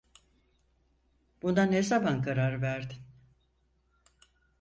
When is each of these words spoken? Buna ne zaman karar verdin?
Buna 1.41 1.63
ne 1.65 1.83
zaman 1.83 2.21
karar 2.23 2.61
verdin? 2.61 2.99